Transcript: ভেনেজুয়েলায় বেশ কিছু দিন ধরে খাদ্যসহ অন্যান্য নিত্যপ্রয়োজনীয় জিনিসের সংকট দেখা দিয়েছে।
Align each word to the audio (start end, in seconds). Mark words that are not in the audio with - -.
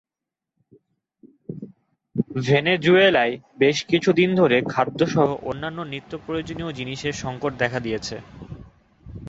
ভেনেজুয়েলায় 2.39 3.33
বেশ 3.57 3.77
কিছু 3.85 4.09
দিন 4.13 4.29
ধরে 4.35 4.57
খাদ্যসহ 4.69 5.27
অন্যান্য 5.43 5.79
নিত্যপ্রয়োজনীয় 5.93 6.69
জিনিসের 6.71 7.15
সংকট 7.23 7.51
দেখা 7.57 7.79
দিয়েছে। 7.79 8.15